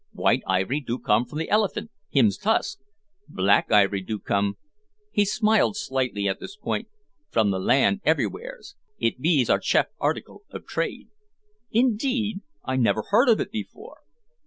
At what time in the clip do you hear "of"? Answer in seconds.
10.49-10.65, 13.29-13.39